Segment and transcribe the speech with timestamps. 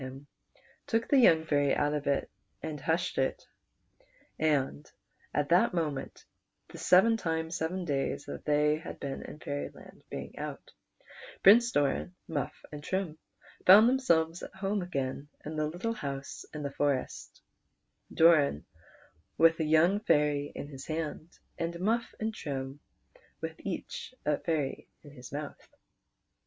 [0.01, 0.25] him,
[0.55, 2.27] he took the young fairy out of it
[2.63, 3.45] and hushed it;
[4.39, 4.91] and
[5.31, 6.25] at that moment
[6.69, 10.71] the seven times seven dax'S that they liad been in Fairyland being out,
[11.43, 13.19] Prince Doran, Muff, and Trim
[13.67, 17.39] found themselves at home again in the little house in the forest;
[18.11, 18.65] Doran
[19.37, 22.79] with a young fairy in his hand, and Muff and Trim
[23.39, 25.61] with each a fairy in his mouth.